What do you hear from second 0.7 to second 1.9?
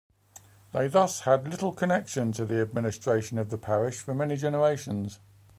They thus had little